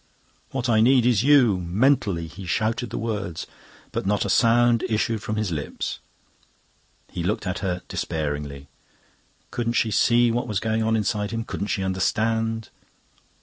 "What 0.49 0.67
I 0.67 0.81
need 0.81 1.05
is 1.05 1.21
you." 1.23 1.59
Mentally 1.59 2.25
he 2.25 2.47
shouted 2.47 2.89
the 2.89 2.97
words, 2.97 3.45
but 3.91 4.03
not 4.03 4.25
a 4.25 4.31
sound 4.31 4.81
issued 4.89 5.21
from 5.21 5.35
his 5.35 5.51
lips. 5.51 5.99
He 7.11 7.21
looked 7.21 7.45
at 7.45 7.59
her 7.59 7.83
despairingly. 7.87 8.67
Couldn't 9.51 9.73
she 9.73 9.91
see 9.91 10.31
what 10.31 10.47
was 10.47 10.59
going 10.59 10.81
on 10.81 10.95
inside 10.95 11.29
him? 11.29 11.43
Couldn't 11.43 11.67
she 11.67 11.83
understand? 11.83 12.69